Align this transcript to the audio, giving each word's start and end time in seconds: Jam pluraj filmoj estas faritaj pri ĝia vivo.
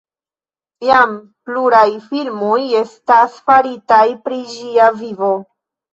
Jam 0.87 1.11
pluraj 1.49 1.83
filmoj 2.07 2.57
estas 2.79 3.37
faritaj 3.51 4.03
pri 4.25 4.43
ĝia 4.55 4.89
vivo. 5.03 5.31